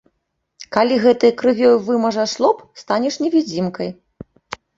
[0.77, 3.89] Калі гэтай крывёй вымажаш лоб, станеш невідзімкай.